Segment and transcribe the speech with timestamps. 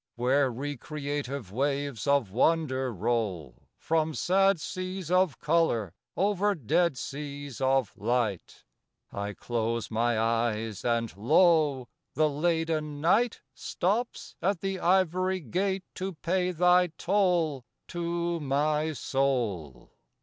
[0.15, 7.95] Where recreative waves of wonder roll From sad seas of color over dead seas of
[7.95, 8.63] light
[9.13, 16.13] I close my eyes and lo, the laden Night Stops at the ivory gate to
[16.15, 19.91] pay thy toll To my soul.